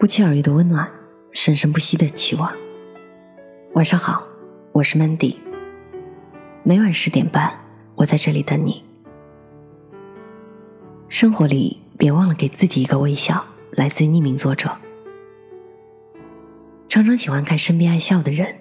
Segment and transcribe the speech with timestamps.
[0.00, 0.90] 不期而遇的温暖，
[1.30, 2.50] 生生不息的期望。
[3.74, 4.26] 晚上好，
[4.72, 5.36] 我是 Mandy。
[6.62, 7.52] 每晚十点半，
[7.96, 8.82] 我在这里等你。
[11.10, 13.44] 生活里别忘了给自己一个微笑。
[13.72, 14.74] 来自于匿名作者。
[16.88, 18.56] 常常喜欢看身边爱笑的人。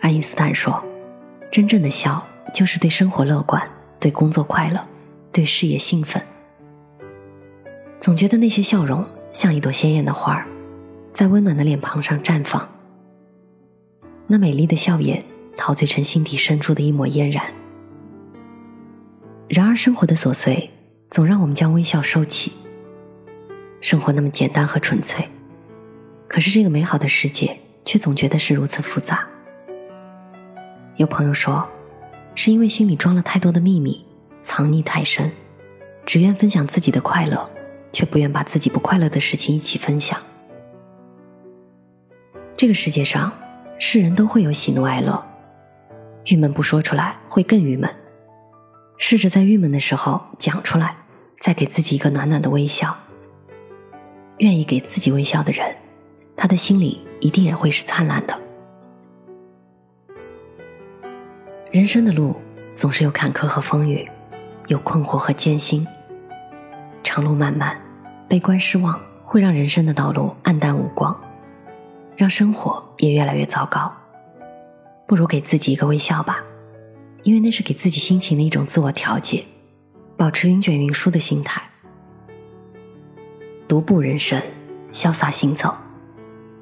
[0.00, 0.82] 爱因斯坦说
[1.52, 3.62] ：“真正的笑，就是对生活乐观，
[4.00, 4.84] 对工作快乐，
[5.30, 6.20] 对事业兴奋。”
[8.00, 9.06] 总觉得那些笑容。
[9.32, 10.46] 像一朵鲜艳的花儿，
[11.12, 12.68] 在温暖的脸庞上绽放。
[14.26, 15.24] 那美丽的笑颜，
[15.56, 17.44] 陶醉成心底深处的一抹嫣然。
[19.48, 20.70] 然而，生活的琐碎
[21.10, 22.52] 总让我们将微笑收起。
[23.80, 25.26] 生活那么简单和纯粹，
[26.28, 29.26] 可是这个美好的世界却总觉得是如此复杂。
[30.96, 31.66] 有朋友说，
[32.34, 34.04] 是因为心里装了太多的秘密，
[34.42, 35.30] 藏匿太深，
[36.04, 37.50] 只愿分享自己的快乐。
[37.92, 40.18] 却不愿把自己不快乐的事情一起分享。
[42.56, 43.32] 这个世界上，
[43.78, 45.24] 是人都会有喜怒哀乐，
[46.26, 47.90] 郁闷不说出来会更郁闷。
[48.98, 50.94] 试着在郁闷的时候讲出来，
[51.40, 52.94] 再给自己一个暖暖的微笑。
[54.38, 55.74] 愿意给自己微笑的人，
[56.36, 58.38] 他的心里一定也会是灿烂的。
[61.70, 62.36] 人生的路
[62.74, 64.06] 总是有坎坷和风雨，
[64.66, 65.86] 有困惑和艰辛。
[67.02, 67.80] 长路漫漫，
[68.30, 71.20] 悲观失望会让人生的道路黯淡无光，
[72.16, 73.92] 让生活也越来越糟糕。
[75.04, 76.38] 不如给自己一个微笑吧，
[77.24, 79.44] 因为那是给自己心情的一种自我调节，
[80.16, 81.60] 保持云卷云舒的心态，
[83.66, 84.40] 独步人生，
[84.92, 85.74] 潇洒行走，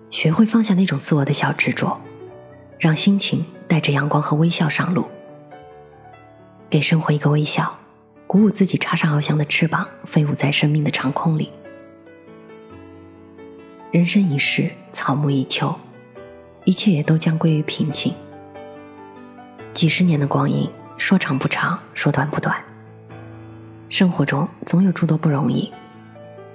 [0.09, 2.01] 学会放下那种自我的小执着，
[2.79, 5.05] 让心情带着阳光和微笑上路，
[6.71, 7.75] 给生活一个微笑。
[8.27, 11.51] 鼓舞自己，插上翱翔的翅膀，飞舞在生命的长空里。
[13.91, 15.75] 人生一世，草木一秋，
[16.65, 18.13] 一切也都将归于平静。
[19.73, 22.55] 几十年的光阴，说长不长，说短不短。
[23.89, 25.73] 生活中总有诸多不容易，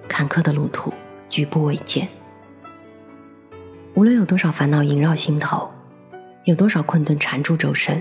[0.07, 0.94] 坎坷的路途，
[1.28, 2.07] 举步维艰。
[3.96, 5.72] 无论有多少烦恼萦绕心头，
[6.44, 8.00] 有多少困顿缠住周身，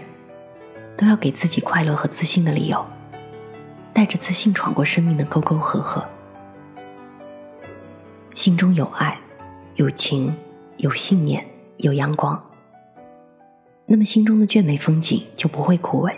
[0.94, 2.84] 都要给自己快乐和自信的理由。
[3.94, 6.06] 带着自信闯过生命的沟沟壑壑，
[8.34, 9.18] 心中有爱、
[9.76, 10.34] 有情、
[10.76, 11.42] 有信念、
[11.78, 12.38] 有阳光，
[13.86, 16.14] 那么心中的眷美风景就不会枯萎，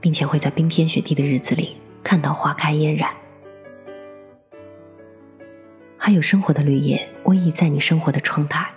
[0.00, 3.08] 并且会在冰天雪地的日子里看到花开嫣然。
[5.96, 8.68] 还有生活的绿叶偎依在你生活的窗台，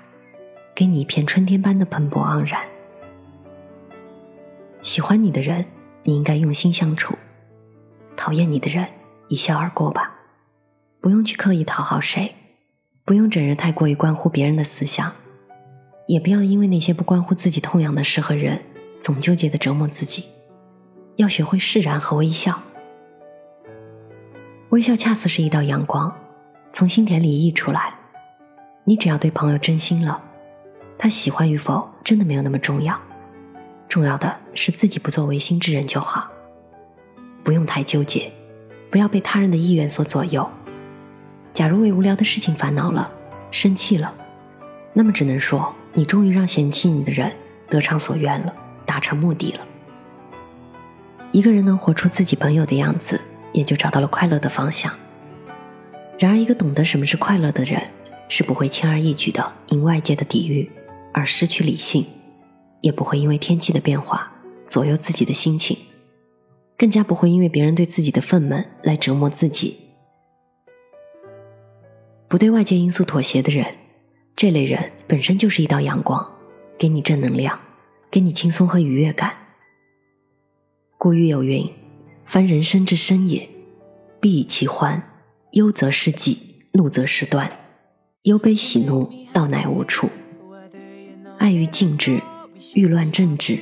[0.76, 2.62] 给你一片春天般的蓬勃盎然。
[4.84, 5.66] 喜欢你的人，
[6.04, 7.16] 你应该用心相处。
[8.16, 8.88] 讨厌你的人，
[9.30, 10.14] 一笑而过吧，
[11.02, 12.36] 不用去刻意讨好谁，
[13.10, 15.12] 不用整日太过于关乎别人的思想，
[16.06, 18.62] 也不要因为那些不关乎自己痛痒的事和人，
[19.00, 20.26] 总纠结的折磨自己。
[21.16, 22.62] 要学会释然和微笑，
[24.70, 26.16] 微笑恰似是一道阳光，
[26.72, 27.96] 从心田里溢出来。
[28.84, 30.22] 你只要对朋友真心了，
[30.96, 32.96] 他喜欢与否真的没有那么重要，
[33.88, 36.30] 重要的是自己不做违心之人就好。
[37.44, 38.32] 不用太纠结，
[38.92, 40.48] 不要被他人的意愿所左右。
[41.54, 43.12] 假如为无聊的事情烦恼了、
[43.52, 44.14] 生气了，
[44.94, 47.32] 那么只能说你终于让嫌弃你的人
[47.70, 48.54] 得偿所愿了，
[48.86, 49.60] 达成目的了。
[51.32, 53.20] 一个人能活出自己本有的样子，
[53.52, 54.92] 也就找到了快乐的方向。
[56.18, 57.82] 然而，一个懂得什么是快乐的人，
[58.28, 60.70] 是不会轻而易举的因外界的抵御
[61.14, 62.06] 而失去理性，
[62.82, 64.32] 也不会因为天气的变化
[64.66, 65.78] 左右自己的心情。
[66.78, 69.89] 更加不会因为别人对自己的愤懑来折磨自己。
[72.30, 73.66] 不对外界因素妥协的人，
[74.36, 76.32] 这类人本身就是一道阳光，
[76.78, 77.60] 给你正能量，
[78.12, 79.36] 给你轻松和愉悦感。
[81.00, 81.68] 古语有云
[82.26, 83.50] ：“凡人生之深也，
[84.22, 85.02] 必以其欢；
[85.54, 87.52] 忧则失己，怒则失端。
[88.24, 90.08] 忧悲喜怒，道乃无处。
[91.40, 92.22] 爱欲静止，
[92.76, 93.58] 欲乱正止，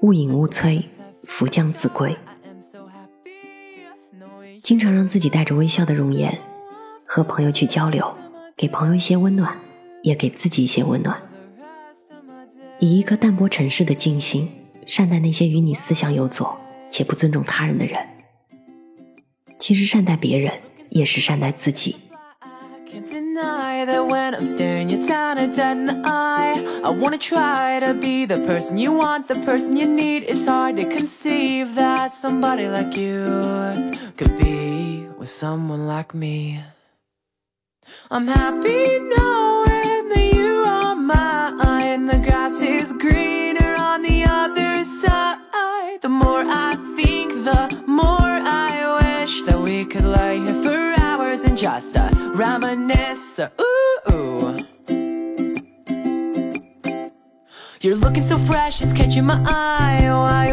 [0.00, 0.82] 勿隐勿摧，
[1.24, 2.16] 福将自归。”
[4.62, 6.38] 经常让自己带着微笑的容颜，
[7.10, 8.14] 和朋友去交流，
[8.54, 9.56] 给朋友一些温暖，
[10.02, 11.18] 也给自己一些温暖。
[12.78, 14.46] 以一颗淡泊尘世的静心，
[14.84, 16.54] 善待那些与你思想有左
[16.90, 17.98] 且不尊重他人的人。
[19.58, 20.52] 其实善待别人，
[20.90, 21.96] 也是善待自己。
[35.18, 36.77] with someone like me.
[38.10, 42.06] I'm happy knowing that you are mine.
[42.06, 46.00] The grass is greener on the other side.
[46.00, 48.08] The more I think, the more
[48.64, 53.40] I wish that we could lay here for hours and just uh, reminisce.
[53.40, 53.98] Ooh.
[54.10, 54.58] ooh.
[57.82, 60.47] You're looking so fresh, it's catching my eye.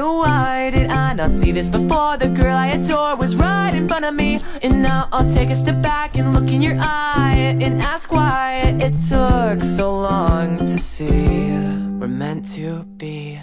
[1.26, 2.18] I see this before?
[2.18, 4.42] The girl I adore was right in front of me.
[4.62, 8.78] And now I'll take a step back and look in your eye and ask why
[8.80, 11.50] it took so long to see.
[11.98, 13.40] We're meant to be.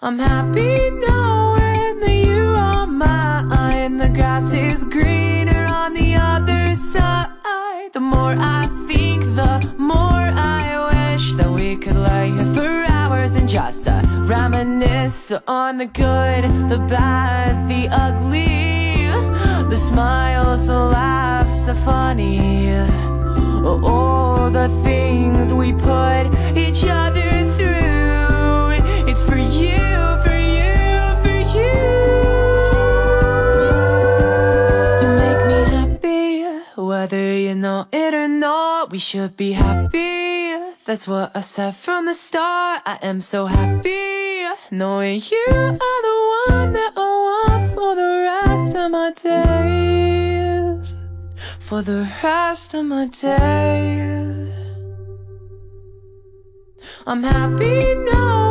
[0.00, 3.98] I'm happy knowing that you are mine.
[3.98, 7.92] The grass is greener on the other side.
[7.92, 8.61] The more I
[14.62, 19.06] reminisce on the good, the bad, the ugly,
[19.68, 22.78] the smiles, the laughs, the funny.
[23.64, 26.26] All the things we put
[26.56, 29.10] each other through.
[29.10, 29.82] It's for you,
[30.24, 30.74] for you,
[31.22, 31.74] for you.
[35.02, 38.90] You make me happy, whether you know it or not.
[38.92, 40.54] We should be happy.
[40.84, 42.82] That's what I said from the start.
[42.86, 44.11] I am so happy
[44.70, 46.18] knowing you are the
[46.48, 50.96] one that I want for the rest of my days.
[51.60, 54.50] For the rest of my days.
[57.06, 58.41] I'm happy knowing